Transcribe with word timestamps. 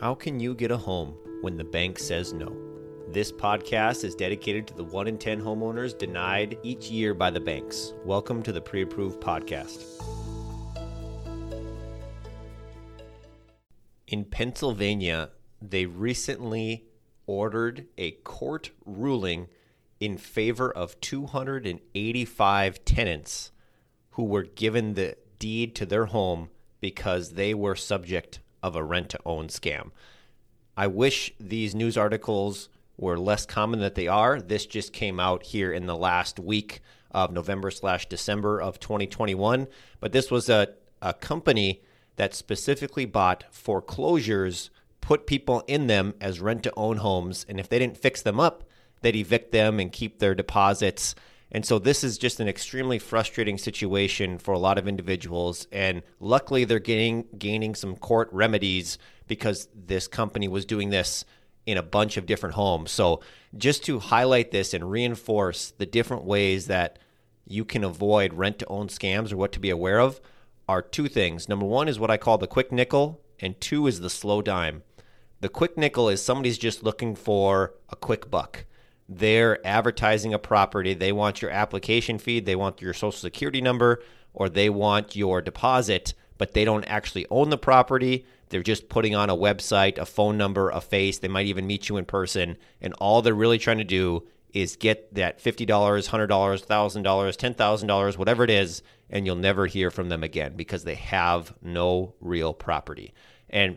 How 0.00 0.12
can 0.12 0.40
you 0.40 0.56
get 0.56 0.72
a 0.72 0.76
home 0.76 1.14
when 1.40 1.56
the 1.56 1.62
bank 1.62 2.00
says 2.00 2.32
no? 2.32 2.52
This 3.12 3.30
podcast 3.30 4.02
is 4.02 4.16
dedicated 4.16 4.66
to 4.66 4.74
the 4.74 4.82
1 4.82 5.06
in 5.06 5.18
10 5.18 5.40
homeowners 5.40 5.96
denied 5.96 6.58
each 6.64 6.90
year 6.90 7.14
by 7.14 7.30
the 7.30 7.38
banks. 7.38 7.92
Welcome 8.04 8.42
to 8.42 8.50
the 8.50 8.60
Pre 8.60 8.82
Approved 8.82 9.20
Podcast. 9.20 9.84
In 14.08 14.24
Pennsylvania, 14.24 15.30
they 15.62 15.86
recently 15.86 16.86
ordered 17.28 17.86
a 17.96 18.10
court 18.10 18.70
ruling 18.84 19.46
in 20.00 20.18
favor 20.18 20.72
of 20.72 21.00
285 21.02 22.84
tenants 22.84 23.52
who 24.10 24.24
were 24.24 24.42
given 24.42 24.94
the 24.94 25.16
deed 25.38 25.76
to 25.76 25.86
their 25.86 26.06
home 26.06 26.50
because 26.80 27.34
they 27.34 27.54
were 27.54 27.76
subject 27.76 28.40
of 28.64 28.74
a 28.74 28.82
rent 28.82 29.10
to 29.10 29.20
own 29.26 29.48
scam. 29.48 29.90
I 30.74 30.86
wish 30.86 31.34
these 31.38 31.74
news 31.74 31.98
articles 31.98 32.70
were 32.96 33.18
less 33.18 33.44
common 33.44 33.80
than 33.80 33.92
they 33.94 34.08
are. 34.08 34.40
This 34.40 34.64
just 34.64 34.94
came 34.94 35.20
out 35.20 35.44
here 35.44 35.70
in 35.70 35.84
the 35.84 35.96
last 35.96 36.40
week 36.40 36.80
of 37.10 37.30
November 37.30 37.70
slash 37.70 38.08
December 38.08 38.60
of 38.60 38.80
2021. 38.80 39.68
But 40.00 40.12
this 40.12 40.30
was 40.30 40.48
a, 40.48 40.68
a 41.02 41.12
company 41.12 41.82
that 42.16 42.34
specifically 42.34 43.04
bought 43.04 43.44
foreclosures, 43.50 44.70
put 45.02 45.26
people 45.26 45.62
in 45.66 45.86
them 45.86 46.14
as 46.18 46.40
rent 46.40 46.62
to 46.62 46.72
own 46.74 46.96
homes, 46.96 47.44
and 47.46 47.60
if 47.60 47.68
they 47.68 47.78
didn't 47.78 47.98
fix 47.98 48.22
them 48.22 48.40
up, 48.40 48.64
they'd 49.02 49.14
evict 49.14 49.52
them 49.52 49.78
and 49.78 49.92
keep 49.92 50.18
their 50.18 50.34
deposits. 50.34 51.14
And 51.54 51.64
so 51.64 51.78
this 51.78 52.02
is 52.02 52.18
just 52.18 52.40
an 52.40 52.48
extremely 52.48 52.98
frustrating 52.98 53.58
situation 53.58 54.38
for 54.38 54.52
a 54.52 54.58
lot 54.58 54.76
of 54.76 54.88
individuals. 54.88 55.68
And 55.70 56.02
luckily, 56.18 56.64
they're 56.64 56.80
getting 56.80 57.26
gaining 57.38 57.76
some 57.76 57.94
court 57.94 58.28
remedies 58.32 58.98
because 59.28 59.68
this 59.72 60.08
company 60.08 60.48
was 60.48 60.64
doing 60.64 60.90
this 60.90 61.24
in 61.64 61.78
a 61.78 61.82
bunch 61.82 62.16
of 62.16 62.26
different 62.26 62.56
homes. 62.56 62.90
So 62.90 63.20
just 63.56 63.84
to 63.84 64.00
highlight 64.00 64.50
this 64.50 64.74
and 64.74 64.90
reinforce 64.90 65.72
the 65.78 65.86
different 65.86 66.24
ways 66.24 66.66
that 66.66 66.98
you 67.46 67.64
can 67.64 67.84
avoid 67.84 68.34
rent 68.34 68.58
to 68.58 68.66
own 68.66 68.88
scams 68.88 69.32
or 69.32 69.36
what 69.36 69.52
to 69.52 69.60
be 69.60 69.70
aware 69.70 70.00
of 70.00 70.20
are 70.68 70.82
two 70.82 71.06
things. 71.06 71.48
Number 71.48 71.66
one 71.66 71.86
is 71.86 72.00
what 72.00 72.10
I 72.10 72.16
call 72.16 72.36
the 72.36 72.48
quick 72.48 72.72
nickel, 72.72 73.20
and 73.38 73.60
two 73.60 73.86
is 73.86 74.00
the 74.00 74.10
slow 74.10 74.42
dime. 74.42 74.82
The 75.40 75.48
quick 75.48 75.78
nickel 75.78 76.08
is 76.08 76.20
somebody's 76.20 76.58
just 76.58 76.82
looking 76.82 77.14
for 77.14 77.74
a 77.90 77.96
quick 77.96 78.28
buck 78.28 78.64
they're 79.08 79.64
advertising 79.66 80.32
a 80.32 80.38
property. 80.38 80.94
They 80.94 81.12
want 81.12 81.42
your 81.42 81.50
application 81.50 82.18
fee, 82.18 82.40
they 82.40 82.56
want 82.56 82.80
your 82.80 82.94
social 82.94 83.12
security 83.12 83.60
number, 83.60 84.02
or 84.32 84.48
they 84.48 84.70
want 84.70 85.14
your 85.14 85.40
deposit, 85.40 86.14
but 86.38 86.52
they 86.52 86.64
don't 86.64 86.84
actually 86.84 87.26
own 87.30 87.50
the 87.50 87.58
property. 87.58 88.26
They're 88.48 88.62
just 88.62 88.88
putting 88.88 89.14
on 89.14 89.30
a 89.30 89.36
website, 89.36 89.98
a 89.98 90.06
phone 90.06 90.36
number, 90.36 90.70
a 90.70 90.80
face. 90.80 91.18
They 91.18 91.28
might 91.28 91.46
even 91.46 91.66
meet 91.66 91.88
you 91.88 91.96
in 91.96 92.04
person. 92.04 92.56
And 92.80 92.92
all 92.94 93.22
they're 93.22 93.34
really 93.34 93.58
trying 93.58 93.78
to 93.78 93.84
do 93.84 94.26
is 94.52 94.76
get 94.76 95.12
that 95.14 95.42
$50, 95.42 95.66
$100, 95.66 96.28
$1,000, 96.28 97.04
$10,000, 97.04 98.18
whatever 98.18 98.44
it 98.44 98.50
is, 98.50 98.82
and 99.10 99.26
you'll 99.26 99.36
never 99.36 99.66
hear 99.66 99.90
from 99.90 100.08
them 100.08 100.22
again 100.22 100.54
because 100.54 100.84
they 100.84 100.94
have 100.94 101.52
no 101.60 102.14
real 102.20 102.54
property. 102.54 103.12
And 103.50 103.76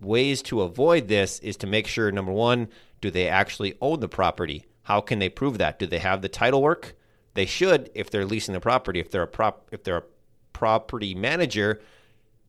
ways 0.00 0.42
to 0.42 0.62
avoid 0.62 1.08
this 1.08 1.38
is 1.40 1.56
to 1.58 1.66
make 1.66 1.86
sure 1.86 2.10
number 2.12 2.32
one, 2.32 2.68
do 3.00 3.10
they 3.10 3.28
actually 3.28 3.74
own 3.80 4.00
the 4.00 4.08
property? 4.08 4.66
How 4.82 5.00
can 5.00 5.18
they 5.18 5.28
prove 5.28 5.58
that? 5.58 5.78
Do 5.78 5.86
they 5.86 5.98
have 5.98 6.22
the 6.22 6.28
title 6.28 6.62
work? 6.62 6.96
They 7.34 7.46
should 7.46 7.90
if 7.94 8.10
they're 8.10 8.24
leasing 8.24 8.54
the 8.54 8.60
property. 8.60 9.00
If 9.00 9.10
they're 9.10 9.22
a 9.22 9.28
prop 9.28 9.68
if 9.72 9.84
they're 9.84 9.98
a 9.98 10.04
property 10.52 11.14
manager, 11.14 11.80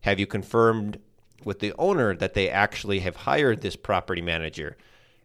have 0.02 0.20
you 0.20 0.28
confirmed 0.28 1.00
with 1.44 1.60
the 1.60 1.74
owner 1.78 2.16
that 2.16 2.34
they 2.34 2.50
actually 2.50 3.00
have 3.00 3.16
hired 3.16 3.62
this 3.62 3.76
property 3.76 4.22
manager? 4.22 4.78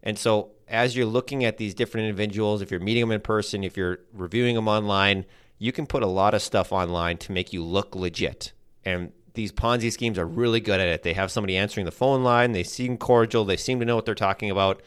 And 0.03 0.19
so 0.19 0.51
as 0.67 0.97
you're 0.97 1.07
looking 1.07 1.45
at 1.45 1.59
these 1.59 1.75
different 1.75 2.09
individuals, 2.09 2.63
if 2.63 2.71
you're 2.71 2.81
meeting 2.81 3.03
them 3.03 3.13
in 3.13 3.21
person, 3.21 3.63
if 3.63 3.77
you're 3.77 4.01
reviewing 4.13 4.57
them 4.57 4.67
online, 4.67 5.27
you 5.59 5.71
can 5.71 5.87
put 5.87 6.03
a 6.03 6.07
lot 6.09 6.35
of 6.35 6.43
stuff 6.43 6.73
online 6.73 7.19
to 7.19 7.33
make 7.33 7.53
you 7.53 7.63
look 7.63 7.95
legit. 7.95 8.53
And 8.85 9.13
these 9.35 9.53
Ponzi 9.53 9.93
schemes 9.93 10.19
are 10.19 10.27
really 10.27 10.61
good 10.61 10.81
at 10.81 10.89
it. 10.89 11.03
They 11.03 11.13
have 11.13 11.31
somebody 11.31 11.57
answering 11.57 11.87
the 11.87 11.93
phone 11.93 12.25
line, 12.25 12.53
they 12.53 12.65
seem 12.65 12.97
cordial, 12.97 13.45
they 13.45 13.57
seem 13.57 13.79
to 13.79 13.87
know 13.87 13.95
what 13.95 14.05
they're 14.05 14.15
talking 14.15 14.51
about. 14.51 14.83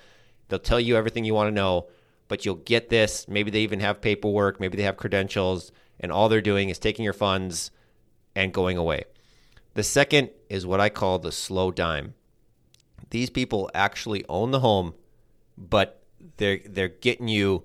They'll 0.48 0.60
tell 0.60 0.80
you 0.80 0.96
everything 0.96 1.26
you 1.26 1.34
want 1.34 1.48
to 1.48 1.56
know, 1.56 1.88
but 2.28 2.46
you'll 2.46 2.56
get 2.56 2.90
this. 2.90 3.28
Maybe 3.28 3.52
they 3.52 3.62
even 3.62 3.80
have 3.80 4.02
paperwork, 4.02 4.60
maybe 4.60 4.78
they 4.78 4.84
have 4.84 4.98
credentials, 4.98 5.72
and 6.00 6.12
all 6.12 6.30
they're 6.30 6.42
doing 6.42 6.70
is 6.70 6.80
taking 6.80 7.04
your 7.04 7.14
funds 7.14 7.72
and 8.36 8.54
going 8.54 8.78
away. 8.78 9.06
The 9.74 9.84
second 9.84 10.30
is 10.50 10.66
what 10.66 10.80
I 10.80 10.90
call 10.90 11.20
the 11.20 11.32
slow 11.32 11.72
dime. 11.72 12.14
These 13.10 13.30
people 13.30 13.70
actually 13.74 14.26
own 14.28 14.52
the 14.52 14.62
home, 14.62 14.94
but 15.58 16.04
they're 16.38 16.60
they're 16.66 16.88
getting 16.88 17.28
you 17.28 17.64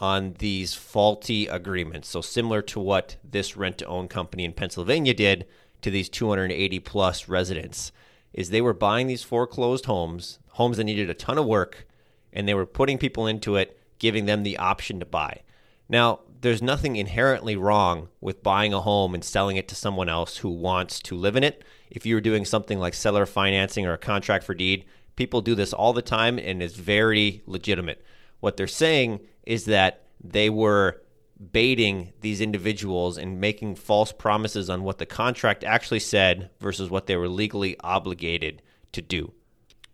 on 0.00 0.34
these 0.38 0.74
faulty 0.74 1.46
agreements. 1.46 2.08
So 2.08 2.20
similar 2.20 2.62
to 2.62 2.80
what 2.80 3.16
this 3.22 3.56
rent 3.56 3.78
to 3.78 3.86
own 3.86 4.08
company 4.08 4.44
in 4.44 4.52
Pennsylvania 4.52 5.14
did 5.14 5.46
to 5.82 5.90
these 5.90 6.08
280 6.08 6.80
plus 6.80 7.28
residents 7.28 7.92
is 8.32 8.50
they 8.50 8.60
were 8.60 8.72
buying 8.72 9.06
these 9.06 9.22
foreclosed 9.22 9.86
homes, 9.86 10.40
homes 10.52 10.78
that 10.78 10.84
needed 10.84 11.08
a 11.08 11.14
ton 11.14 11.38
of 11.38 11.46
work 11.46 11.86
and 12.32 12.48
they 12.48 12.54
were 12.54 12.66
putting 12.66 12.98
people 12.98 13.26
into 13.26 13.56
it, 13.56 13.78
giving 13.98 14.26
them 14.26 14.42
the 14.42 14.58
option 14.58 14.98
to 15.00 15.06
buy. 15.06 15.42
Now, 15.88 16.20
there's 16.40 16.62
nothing 16.62 16.96
inherently 16.96 17.54
wrong 17.54 18.08
with 18.20 18.42
buying 18.42 18.72
a 18.72 18.80
home 18.80 19.14
and 19.14 19.24
selling 19.24 19.56
it 19.56 19.68
to 19.68 19.74
someone 19.74 20.08
else 20.08 20.38
who 20.38 20.50
wants 20.50 21.00
to 21.00 21.16
live 21.16 21.36
in 21.36 21.44
it. 21.44 21.62
If 21.90 22.04
you 22.04 22.16
were 22.16 22.20
doing 22.20 22.44
something 22.44 22.78
like 22.78 22.94
seller 22.94 23.26
financing 23.26 23.86
or 23.86 23.92
a 23.92 23.98
contract 23.98 24.44
for 24.44 24.54
deed, 24.54 24.84
people 25.14 25.40
do 25.40 25.54
this 25.54 25.72
all 25.72 25.92
the 25.92 26.02
time 26.02 26.38
and 26.38 26.62
it's 26.62 26.74
very 26.74 27.42
legitimate. 27.46 28.04
What 28.40 28.56
they're 28.56 28.66
saying 28.66 29.20
is 29.44 29.66
that 29.66 30.06
they 30.22 30.50
were 30.50 31.00
baiting 31.50 32.12
these 32.20 32.40
individuals 32.40 33.18
and 33.18 33.40
making 33.40 33.74
false 33.74 34.12
promises 34.12 34.70
on 34.70 34.82
what 34.82 34.98
the 34.98 35.06
contract 35.06 35.64
actually 35.64 36.00
said 36.00 36.50
versus 36.60 36.90
what 36.90 37.06
they 37.06 37.16
were 37.16 37.28
legally 37.28 37.76
obligated 37.80 38.62
to 38.92 39.02
do. 39.02 39.32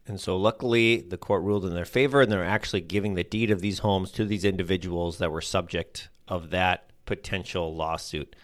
And 0.08 0.20
so, 0.20 0.36
luckily, 0.36 1.00
the 1.00 1.18
court 1.18 1.42
ruled 1.42 1.66
in 1.66 1.74
their 1.74 1.84
favor, 1.84 2.22
and 2.22 2.32
they're 2.32 2.44
actually 2.44 2.80
giving 2.80 3.14
the 3.14 3.24
deed 3.24 3.50
of 3.50 3.60
these 3.60 3.80
homes 3.80 4.10
to 4.12 4.24
these 4.24 4.44
individuals 4.44 5.18
that 5.18 5.30
were 5.30 5.40
subject 5.40 6.08
of 6.26 6.50
that 6.50 6.90
potential 7.04 7.74
lawsuit. 7.74 8.34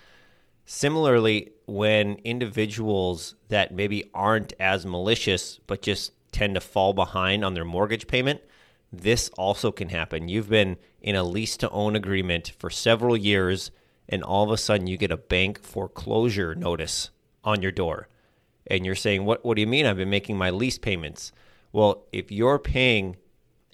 Similarly, 0.67 1.53
when 1.67 2.15
individuals 2.25 3.35
that 3.49 3.75
maybe 3.75 4.11
aren't 4.15 4.53
as 4.59 4.87
malicious 4.87 5.61
but 5.67 5.83
just 5.83 6.13
tend 6.33 6.55
to 6.55 6.61
fall 6.61 6.93
behind 6.93 7.45
on 7.45 7.55
their 7.55 7.65
mortgage 7.65 8.07
payment, 8.07 8.41
this 8.93 9.31
also 9.37 9.71
can 9.71 9.89
happen. 9.89 10.29
You've 10.29 10.49
been 10.49 10.77
in 11.01 11.17
a 11.17 11.25
lease 11.25 11.57
to 11.59 11.71
own 11.71 11.97
agreement 11.97 12.53
for 12.59 12.71
several 12.71 13.17
years, 13.17 13.71
and 14.09 14.23
all 14.23 14.45
of 14.45 14.51
a 14.51 14.57
sudden 14.57 14.87
you 14.87 14.97
get 14.97 15.11
a 15.11 15.17
bank 15.17 15.63
foreclosure 15.63 16.55
notice 16.55 17.11
on 17.43 17.61
your 17.61 17.73
door. 17.73 18.09
And 18.67 18.87
you're 18.87 18.95
saying, 18.95 19.25
What, 19.25 19.45
what 19.45 19.57
do 19.57 19.61
you 19.61 19.67
mean? 19.67 19.85
I've 19.85 19.97
been 19.97 20.11
making 20.11 20.39
my 20.39 20.51
lease 20.51 20.79
payments. 20.79 21.33
Well, 21.75 22.07
if 22.13 22.31
you're 22.31 22.61
paying 22.61 23.17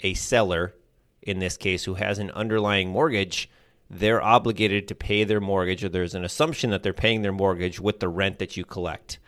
a 0.03 0.15
seller, 0.15 0.75
in 1.21 1.39
this 1.39 1.59
case, 1.59 1.85
who 1.85 1.97
has 1.97 2.19
an 2.19 2.31
underlying 2.31 2.89
mortgage, 2.89 3.51
they're 3.91 4.23
obligated 4.23 4.89
to 4.89 4.95
pay 4.95 5.23
their 5.23 5.39
mortgage, 5.39 5.85
or 5.85 5.91
there's 5.91 6.15
an 6.15 6.25
assumption 6.25 6.71
that 6.71 6.83
they're 6.83 6.95
paying 6.95 7.21
their 7.21 7.31
mortgage 7.31 7.79
with 7.79 8.01
the 8.01 8.09
rent 8.09 8.39
that 8.39 8.57
you 8.57 8.65
collect. 8.65 9.19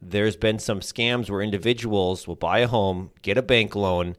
There's 0.00 0.34
been 0.34 0.58
some 0.58 0.80
scams 0.80 1.28
where 1.28 1.42
individuals 1.42 2.26
will 2.26 2.36
buy 2.36 2.60
a 2.60 2.68
home, 2.68 3.10
get 3.20 3.36
a 3.36 3.42
bank 3.42 3.76
loan, 3.76 4.16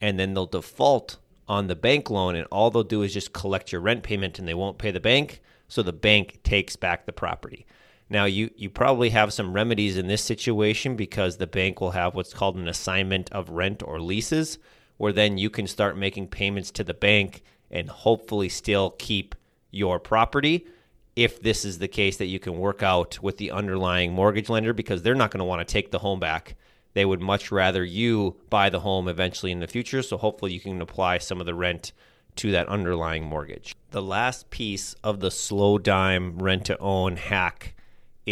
and 0.00 0.16
then 0.16 0.32
they'll 0.32 0.46
default 0.46 1.16
on 1.48 1.66
the 1.66 1.74
bank 1.74 2.08
loan, 2.08 2.36
and 2.36 2.46
all 2.52 2.70
they'll 2.70 2.84
do 2.84 3.02
is 3.02 3.12
just 3.12 3.32
collect 3.32 3.72
your 3.72 3.80
rent 3.80 4.04
payment 4.04 4.38
and 4.38 4.46
they 4.46 4.54
won't 4.54 4.78
pay 4.78 4.92
the 4.92 5.00
bank. 5.00 5.40
So 5.66 5.82
the 5.82 5.92
bank 5.92 6.44
takes 6.44 6.76
back 6.76 7.04
the 7.04 7.12
property. 7.12 7.66
Now, 8.12 8.24
you, 8.24 8.50
you 8.56 8.68
probably 8.68 9.10
have 9.10 9.32
some 9.32 9.52
remedies 9.52 9.96
in 9.96 10.08
this 10.08 10.22
situation 10.22 10.96
because 10.96 11.36
the 11.36 11.46
bank 11.46 11.80
will 11.80 11.92
have 11.92 12.16
what's 12.16 12.34
called 12.34 12.56
an 12.56 12.66
assignment 12.66 13.30
of 13.30 13.50
rent 13.50 13.84
or 13.84 14.00
leases, 14.00 14.58
where 14.96 15.12
then 15.12 15.38
you 15.38 15.48
can 15.48 15.68
start 15.68 15.96
making 15.96 16.26
payments 16.26 16.72
to 16.72 16.84
the 16.84 16.92
bank 16.92 17.42
and 17.70 17.88
hopefully 17.88 18.48
still 18.48 18.90
keep 18.98 19.36
your 19.70 20.00
property 20.00 20.66
if 21.14 21.40
this 21.40 21.64
is 21.64 21.78
the 21.78 21.86
case 21.86 22.16
that 22.16 22.26
you 22.26 22.40
can 22.40 22.58
work 22.58 22.82
out 22.82 23.22
with 23.22 23.36
the 23.36 23.52
underlying 23.52 24.12
mortgage 24.12 24.48
lender 24.48 24.72
because 24.72 25.02
they're 25.02 25.14
not 25.14 25.30
going 25.30 25.38
to 25.38 25.44
want 25.44 25.66
to 25.66 25.72
take 25.72 25.92
the 25.92 26.00
home 26.00 26.18
back. 26.18 26.56
They 26.94 27.04
would 27.04 27.20
much 27.20 27.52
rather 27.52 27.84
you 27.84 28.36
buy 28.50 28.70
the 28.70 28.80
home 28.80 29.06
eventually 29.06 29.52
in 29.52 29.60
the 29.60 29.68
future. 29.68 30.02
So 30.02 30.16
hopefully 30.16 30.52
you 30.52 30.58
can 30.58 30.80
apply 30.80 31.18
some 31.18 31.38
of 31.38 31.46
the 31.46 31.54
rent 31.54 31.92
to 32.36 32.50
that 32.50 32.68
underlying 32.68 33.24
mortgage. 33.24 33.76
The 33.90 34.02
last 34.02 34.50
piece 34.50 34.94
of 35.04 35.20
the 35.20 35.30
slow 35.30 35.78
dime 35.78 36.38
rent 36.38 36.64
to 36.66 36.78
own 36.78 37.16
hack 37.16 37.74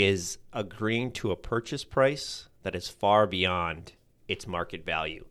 is 0.05 0.39
agreeing 0.53 1.11
to 1.11 1.33
a 1.33 1.37
purchase 1.37 1.83
price 1.83 2.49
that 2.63 2.77
is 2.77 2.89
far 2.89 3.27
beyond 3.27 3.93
its 4.29 4.47
market 4.47 4.85
value. 4.85 5.25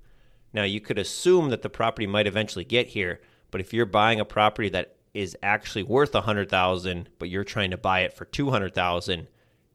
Now, 0.52 0.64
you 0.64 0.81
could 0.81 1.00
assume 1.00 1.52
that 1.52 1.62
the 1.62 1.69
property 1.69 2.06
might 2.06 2.28
eventually 2.28 2.66
get 2.66 2.88
here, 2.88 3.22
but 3.50 3.62
if 3.62 3.74
you're 3.74 3.86
buying 3.86 4.19
a 4.19 4.25
property 4.25 4.68
that 4.69 4.98
is 5.14 5.38
actually 5.42 5.84
worth 5.84 6.14
100,000 6.14 7.10
but 7.18 7.30
you're 7.30 7.46
trying 7.46 7.72
to 7.72 7.78
buy 7.78 8.02
it 8.02 8.14
for 8.14 8.25
200,000, 8.25 9.28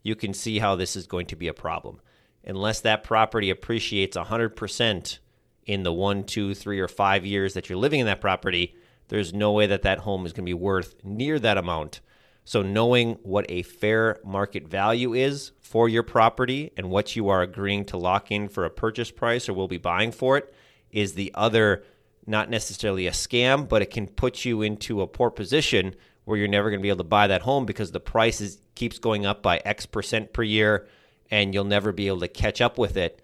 you 0.02 0.14
can 0.14 0.34
see 0.34 0.58
how 0.58 0.76
this 0.76 0.94
is 0.94 1.06
going 1.06 1.26
to 1.26 1.36
be 1.36 1.48
a 1.48 1.54
problem. 1.54 2.00
unless 2.44 2.80
that 2.80 3.04
property 3.04 3.50
appreciates 3.50 4.16
100% 4.16 5.18
in 5.64 5.84
the 5.84 5.92
one, 5.92 6.24
two, 6.24 6.54
three, 6.54 6.80
or 6.80 6.88
five 6.88 7.24
years 7.24 7.54
that 7.54 7.68
you're 7.68 7.78
living 7.78 8.00
in 8.00 8.06
that 8.06 8.20
property, 8.20 8.74
there's 9.08 9.32
no 9.32 9.52
way 9.52 9.66
that 9.68 9.82
that 9.82 10.00
home 10.00 10.26
is 10.26 10.32
going 10.32 10.44
to 10.44 10.50
be 10.50 10.54
worth 10.54 10.96
near 11.04 11.38
that 11.38 11.56
amount. 11.56 12.00
So, 12.44 12.62
knowing 12.62 13.18
what 13.22 13.46
a 13.48 13.62
fair 13.62 14.18
market 14.24 14.66
value 14.66 15.14
is 15.14 15.52
for 15.60 15.88
your 15.88 16.02
property 16.02 16.72
and 16.76 16.90
what 16.90 17.14
you 17.14 17.28
are 17.28 17.42
agreeing 17.42 17.84
to 17.86 17.96
lock 17.96 18.30
in 18.30 18.48
for 18.48 18.64
a 18.64 18.70
purchase 18.70 19.10
price 19.10 19.48
or 19.48 19.54
will 19.54 19.68
be 19.68 19.78
buying 19.78 20.10
for 20.10 20.36
it 20.36 20.52
is 20.90 21.14
the 21.14 21.30
other, 21.34 21.84
not 22.26 22.50
necessarily 22.50 23.06
a 23.06 23.12
scam, 23.12 23.68
but 23.68 23.80
it 23.80 23.90
can 23.90 24.06
put 24.06 24.44
you 24.44 24.62
into 24.62 25.02
a 25.02 25.06
poor 25.06 25.30
position 25.30 25.94
where 26.24 26.36
you're 26.36 26.48
never 26.48 26.68
going 26.68 26.80
to 26.80 26.82
be 26.82 26.88
able 26.88 26.98
to 26.98 27.04
buy 27.04 27.26
that 27.26 27.42
home 27.42 27.64
because 27.64 27.92
the 27.92 28.00
price 28.00 28.40
is, 28.40 28.60
keeps 28.74 28.98
going 28.98 29.24
up 29.24 29.42
by 29.42 29.60
X 29.64 29.86
percent 29.86 30.32
per 30.32 30.42
year 30.42 30.86
and 31.30 31.54
you'll 31.54 31.64
never 31.64 31.92
be 31.92 32.08
able 32.08 32.20
to 32.20 32.28
catch 32.28 32.60
up 32.60 32.76
with 32.76 32.96
it. 32.96 33.22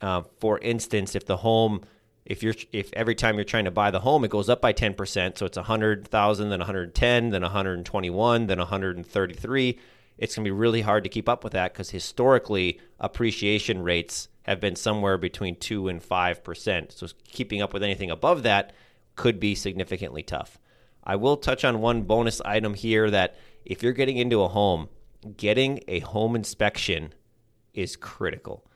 Uh, 0.00 0.22
for 0.40 0.58
instance, 0.58 1.14
if 1.14 1.24
the 1.26 1.36
home 1.38 1.82
if 2.24 2.42
you're 2.42 2.54
if 2.72 2.92
every 2.94 3.14
time 3.14 3.36
you're 3.36 3.44
trying 3.44 3.64
to 3.64 3.70
buy 3.70 3.90
the 3.90 4.00
home 4.00 4.24
it 4.24 4.30
goes 4.30 4.48
up 4.48 4.60
by 4.60 4.72
10% 4.72 5.38
so 5.38 5.46
it's 5.46 5.56
100,000 5.56 6.48
then 6.48 6.58
110 6.58 7.30
then 7.30 7.42
121 7.42 8.46
then 8.46 8.58
133 8.58 9.78
it's 10.16 10.36
going 10.36 10.44
to 10.44 10.48
be 10.48 10.52
really 10.52 10.82
hard 10.82 11.02
to 11.02 11.10
keep 11.10 11.28
up 11.28 11.44
with 11.44 11.52
that 11.52 11.74
cuz 11.74 11.90
historically 11.90 12.80
appreciation 12.98 13.82
rates 13.82 14.28
have 14.42 14.60
been 14.60 14.76
somewhere 14.76 15.18
between 15.18 15.56
2 15.56 15.88
and 15.88 16.02
5% 16.02 16.92
so 16.92 17.06
keeping 17.28 17.62
up 17.62 17.72
with 17.72 17.82
anything 17.82 18.10
above 18.10 18.42
that 18.42 18.72
could 19.16 19.38
be 19.38 19.54
significantly 19.54 20.22
tough. 20.22 20.58
I 21.04 21.16
will 21.16 21.36
touch 21.36 21.64
on 21.64 21.80
one 21.80 22.02
bonus 22.02 22.40
item 22.40 22.74
here 22.74 23.10
that 23.10 23.36
if 23.64 23.82
you're 23.82 23.92
getting 23.92 24.16
into 24.16 24.42
a 24.42 24.48
home 24.48 24.88
getting 25.36 25.80
a 25.88 26.00
home 26.00 26.36
inspection 26.36 27.14
is 27.72 27.96
critical 27.96 28.66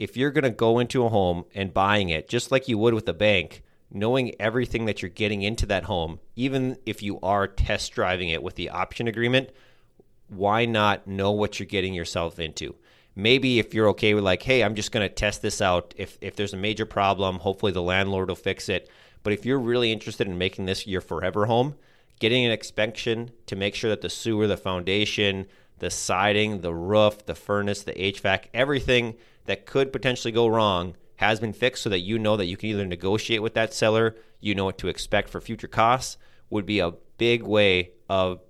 if 0.00 0.16
you're 0.16 0.30
going 0.30 0.44
to 0.44 0.50
go 0.50 0.78
into 0.78 1.04
a 1.04 1.10
home 1.10 1.44
and 1.54 1.74
buying 1.74 2.08
it 2.08 2.26
just 2.26 2.50
like 2.50 2.66
you 2.66 2.78
would 2.78 2.94
with 2.94 3.06
a 3.06 3.12
bank, 3.12 3.62
knowing 3.92 4.34
everything 4.40 4.86
that 4.86 5.02
you're 5.02 5.10
getting 5.10 5.42
into 5.42 5.66
that 5.66 5.84
home, 5.84 6.18
even 6.34 6.78
if 6.86 7.02
you 7.02 7.20
are 7.20 7.46
test 7.46 7.92
driving 7.92 8.30
it 8.30 8.42
with 8.42 8.54
the 8.54 8.70
option 8.70 9.06
agreement, 9.06 9.50
why 10.28 10.64
not 10.64 11.06
know 11.06 11.30
what 11.30 11.60
you're 11.60 11.66
getting 11.66 11.92
yourself 11.92 12.38
into? 12.38 12.74
Maybe 13.14 13.58
if 13.58 13.74
you're 13.74 13.88
okay 13.90 14.14
with 14.14 14.24
like, 14.24 14.42
hey, 14.42 14.64
I'm 14.64 14.74
just 14.74 14.90
going 14.90 15.06
to 15.06 15.14
test 15.14 15.42
this 15.42 15.60
out. 15.60 15.92
If 15.98 16.16
if 16.22 16.34
there's 16.34 16.54
a 16.54 16.56
major 16.56 16.86
problem, 16.86 17.40
hopefully 17.40 17.72
the 17.72 17.82
landlord 17.82 18.28
will 18.30 18.36
fix 18.36 18.70
it. 18.70 18.88
But 19.22 19.34
if 19.34 19.44
you're 19.44 19.58
really 19.58 19.92
interested 19.92 20.26
in 20.26 20.38
making 20.38 20.64
this 20.64 20.86
your 20.86 21.02
forever 21.02 21.44
home, 21.44 21.74
getting 22.20 22.46
an 22.46 22.52
inspection 22.52 23.32
to 23.46 23.56
make 23.56 23.74
sure 23.74 23.90
that 23.90 24.00
the 24.00 24.08
sewer, 24.08 24.46
the 24.46 24.56
foundation, 24.56 25.46
the 25.78 25.90
siding, 25.90 26.62
the 26.62 26.72
roof, 26.72 27.26
the 27.26 27.34
furnace, 27.34 27.82
the 27.82 27.92
HVAC, 27.92 28.44
everything 28.54 29.16
that 29.50 29.66
could 29.66 29.92
potentially 29.92 30.30
go 30.30 30.46
wrong 30.46 30.94
has 31.16 31.40
been 31.40 31.52
fixed 31.52 31.82
so 31.82 31.90
that 31.90 31.98
you 31.98 32.20
know 32.20 32.36
that 32.36 32.46
you 32.46 32.56
can 32.56 32.70
either 32.70 32.86
negotiate 32.86 33.42
with 33.42 33.54
that 33.54 33.74
seller, 33.74 34.14
you 34.38 34.54
know 34.54 34.64
what 34.64 34.78
to 34.78 34.86
expect 34.86 35.28
for 35.28 35.40
future 35.40 35.66
costs, 35.66 36.16
would 36.50 36.64
be 36.64 36.78
a 36.78 36.92
big 37.18 37.42
way 37.42 37.90
of 38.08 38.40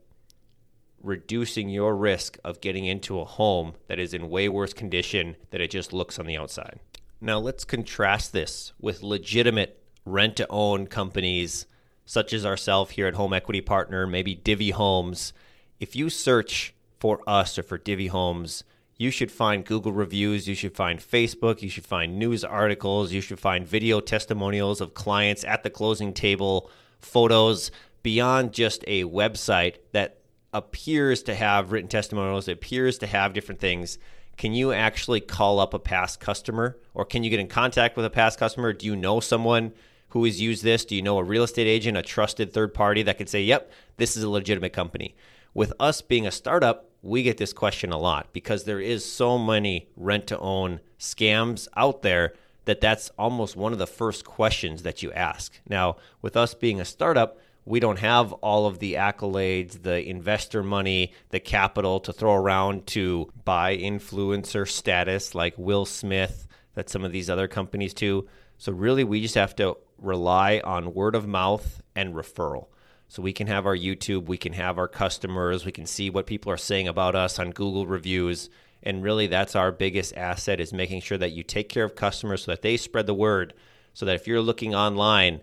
reducing 1.02 1.70
your 1.70 1.96
risk 1.96 2.36
of 2.44 2.60
getting 2.60 2.84
into 2.84 3.18
a 3.18 3.24
home 3.24 3.72
that 3.88 3.98
is 3.98 4.12
in 4.12 4.28
way 4.28 4.46
worse 4.46 4.74
condition 4.74 5.36
than 5.48 5.62
it 5.62 5.70
just 5.70 5.94
looks 5.94 6.18
on 6.18 6.26
the 6.26 6.36
outside. 6.36 6.78
Now, 7.18 7.38
let's 7.38 7.64
contrast 7.64 8.34
this 8.34 8.74
with 8.78 9.02
legitimate 9.02 9.82
rent 10.04 10.36
to 10.36 10.46
own 10.50 10.86
companies 10.86 11.64
such 12.04 12.34
as 12.34 12.44
ourselves 12.44 12.90
here 12.90 13.06
at 13.06 13.14
Home 13.14 13.32
Equity 13.32 13.62
Partner, 13.62 14.06
maybe 14.06 14.34
Divvy 14.34 14.70
Homes. 14.70 15.32
If 15.78 15.96
you 15.96 16.10
search 16.10 16.74
for 16.98 17.20
us 17.26 17.58
or 17.58 17.62
for 17.62 17.78
Divvy 17.78 18.08
Homes, 18.08 18.64
you 19.00 19.10
should 19.10 19.32
find 19.32 19.64
Google 19.64 19.92
reviews, 19.92 20.46
you 20.46 20.54
should 20.54 20.76
find 20.76 21.00
Facebook, 21.00 21.62
you 21.62 21.70
should 21.70 21.86
find 21.86 22.18
news 22.18 22.44
articles, 22.44 23.12
you 23.12 23.22
should 23.22 23.40
find 23.40 23.66
video 23.66 23.98
testimonials 23.98 24.82
of 24.82 24.92
clients 24.92 25.42
at 25.42 25.62
the 25.62 25.70
closing 25.70 26.12
table, 26.12 26.70
photos 26.98 27.70
beyond 28.02 28.52
just 28.52 28.84
a 28.86 29.04
website 29.04 29.76
that 29.92 30.18
appears 30.52 31.22
to 31.22 31.34
have 31.34 31.72
written 31.72 31.88
testimonials, 31.88 32.46
appears 32.46 32.98
to 32.98 33.06
have 33.06 33.32
different 33.32 33.58
things. 33.58 33.96
Can 34.36 34.52
you 34.52 34.70
actually 34.70 35.22
call 35.22 35.60
up 35.60 35.72
a 35.72 35.78
past 35.78 36.20
customer 36.20 36.76
or 36.92 37.06
can 37.06 37.24
you 37.24 37.30
get 37.30 37.40
in 37.40 37.48
contact 37.48 37.96
with 37.96 38.04
a 38.04 38.10
past 38.10 38.38
customer? 38.38 38.74
Do 38.74 38.84
you 38.84 38.94
know 38.94 39.18
someone 39.18 39.72
who 40.10 40.26
has 40.26 40.42
used 40.42 40.62
this? 40.62 40.84
Do 40.84 40.94
you 40.94 41.00
know 41.00 41.16
a 41.16 41.24
real 41.24 41.44
estate 41.44 41.66
agent, 41.66 41.96
a 41.96 42.02
trusted 42.02 42.52
third 42.52 42.74
party 42.74 43.02
that 43.04 43.16
could 43.16 43.30
say, 43.30 43.40
yep, 43.40 43.72
this 43.96 44.14
is 44.14 44.24
a 44.24 44.28
legitimate 44.28 44.74
company? 44.74 45.16
With 45.54 45.72
us 45.80 46.02
being 46.02 46.26
a 46.26 46.30
startup, 46.30 46.89
we 47.02 47.22
get 47.22 47.38
this 47.38 47.52
question 47.52 47.92
a 47.92 47.98
lot 47.98 48.32
because 48.32 48.64
there 48.64 48.80
is 48.80 49.04
so 49.04 49.38
many 49.38 49.88
rent 49.96 50.26
to 50.28 50.38
own 50.38 50.80
scams 50.98 51.68
out 51.76 52.02
there 52.02 52.34
that 52.66 52.80
that's 52.80 53.10
almost 53.18 53.56
one 53.56 53.72
of 53.72 53.78
the 53.78 53.86
first 53.86 54.24
questions 54.24 54.82
that 54.82 55.02
you 55.02 55.10
ask. 55.12 55.58
Now, 55.68 55.96
with 56.20 56.36
us 56.36 56.54
being 56.54 56.80
a 56.80 56.84
startup, 56.84 57.38
we 57.64 57.80
don't 57.80 57.98
have 57.98 58.32
all 58.34 58.66
of 58.66 58.78
the 58.78 58.94
accolades, 58.94 59.82
the 59.82 60.06
investor 60.06 60.62
money, 60.62 61.12
the 61.30 61.40
capital 61.40 62.00
to 62.00 62.12
throw 62.12 62.34
around 62.34 62.86
to 62.88 63.30
buy 63.44 63.76
influencer 63.76 64.68
status 64.68 65.34
like 65.34 65.54
Will 65.56 65.86
Smith 65.86 66.46
that 66.74 66.88
some 66.88 67.04
of 67.04 67.12
these 67.12 67.30
other 67.30 67.48
companies 67.48 67.94
do. 67.94 68.26
So 68.58 68.72
really 68.72 69.04
we 69.04 69.20
just 69.20 69.34
have 69.34 69.56
to 69.56 69.76
rely 69.98 70.60
on 70.64 70.94
word 70.94 71.14
of 71.14 71.26
mouth 71.26 71.82
and 71.94 72.14
referral. 72.14 72.66
So 73.10 73.22
we 73.22 73.32
can 73.32 73.48
have 73.48 73.66
our 73.66 73.76
YouTube, 73.76 74.26
we 74.26 74.38
can 74.38 74.52
have 74.52 74.78
our 74.78 74.86
customers, 74.86 75.64
we 75.64 75.72
can 75.72 75.84
see 75.84 76.10
what 76.10 76.28
people 76.28 76.52
are 76.52 76.56
saying 76.56 76.86
about 76.86 77.16
us 77.16 77.40
on 77.40 77.50
Google 77.50 77.84
reviews. 77.84 78.48
And 78.84 79.02
really 79.02 79.26
that's 79.26 79.56
our 79.56 79.72
biggest 79.72 80.16
asset 80.16 80.60
is 80.60 80.72
making 80.72 81.00
sure 81.00 81.18
that 81.18 81.32
you 81.32 81.42
take 81.42 81.68
care 81.68 81.82
of 81.82 81.96
customers 81.96 82.44
so 82.44 82.52
that 82.52 82.62
they 82.62 82.76
spread 82.76 83.08
the 83.08 83.14
word 83.14 83.52
so 83.94 84.06
that 84.06 84.14
if 84.14 84.28
you're 84.28 84.40
looking 84.40 84.76
online, 84.76 85.40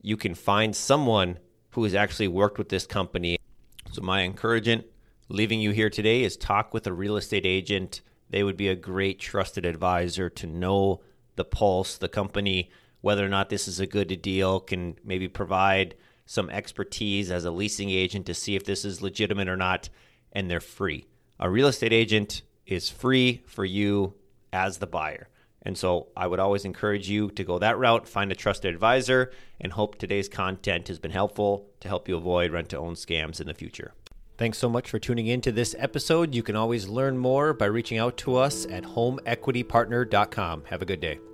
you 0.00 0.16
can 0.16 0.34
find 0.34 0.74
someone 0.74 1.38
who 1.72 1.84
has 1.84 1.94
actually 1.94 2.28
worked 2.28 2.56
with 2.56 2.70
this 2.70 2.86
company. 2.86 3.38
So 3.90 4.00
my 4.00 4.22
encouragement 4.22 4.86
leaving 5.28 5.60
you 5.60 5.70
here 5.72 5.90
today 5.90 6.22
is 6.22 6.38
talk 6.38 6.72
with 6.72 6.86
a 6.86 6.94
real 6.94 7.18
estate 7.18 7.44
agent. 7.44 8.00
They 8.30 8.42
would 8.42 8.56
be 8.56 8.68
a 8.68 8.74
great 8.74 9.20
trusted 9.20 9.66
advisor 9.66 10.30
to 10.30 10.46
know 10.46 11.02
the 11.36 11.44
pulse, 11.44 11.98
the 11.98 12.08
company, 12.08 12.70
whether 13.02 13.22
or 13.22 13.28
not 13.28 13.50
this 13.50 13.68
is 13.68 13.80
a 13.80 13.86
good 13.86 14.22
deal, 14.22 14.60
can 14.60 14.96
maybe 15.04 15.28
provide 15.28 15.94
some 16.26 16.50
expertise 16.50 17.30
as 17.30 17.44
a 17.44 17.50
leasing 17.50 17.90
agent 17.90 18.26
to 18.26 18.34
see 18.34 18.56
if 18.56 18.64
this 18.64 18.84
is 18.84 19.02
legitimate 19.02 19.48
or 19.48 19.56
not, 19.56 19.88
and 20.32 20.50
they're 20.50 20.60
free. 20.60 21.06
A 21.38 21.50
real 21.50 21.68
estate 21.68 21.92
agent 21.92 22.42
is 22.66 22.88
free 22.88 23.42
for 23.46 23.64
you 23.64 24.14
as 24.52 24.78
the 24.78 24.86
buyer. 24.86 25.28
And 25.64 25.78
so 25.78 26.08
I 26.16 26.26
would 26.26 26.40
always 26.40 26.64
encourage 26.64 27.08
you 27.08 27.30
to 27.30 27.44
go 27.44 27.58
that 27.58 27.78
route, 27.78 28.08
find 28.08 28.32
a 28.32 28.34
trusted 28.34 28.74
advisor, 28.74 29.30
and 29.60 29.72
hope 29.72 29.96
today's 29.96 30.28
content 30.28 30.88
has 30.88 30.98
been 30.98 31.12
helpful 31.12 31.68
to 31.80 31.88
help 31.88 32.08
you 32.08 32.16
avoid 32.16 32.52
rent 32.52 32.68
to 32.70 32.78
own 32.78 32.94
scams 32.94 33.40
in 33.40 33.46
the 33.46 33.54
future. 33.54 33.92
Thanks 34.38 34.58
so 34.58 34.68
much 34.68 34.90
for 34.90 34.98
tuning 34.98 35.28
in 35.28 35.40
to 35.42 35.52
this 35.52 35.76
episode. 35.78 36.34
You 36.34 36.42
can 36.42 36.56
always 36.56 36.88
learn 36.88 37.16
more 37.18 37.52
by 37.52 37.66
reaching 37.66 37.98
out 37.98 38.16
to 38.18 38.36
us 38.36 38.66
at 38.66 38.82
homeequitypartner.com. 38.82 40.64
Have 40.64 40.82
a 40.82 40.86
good 40.86 41.00
day. 41.00 41.31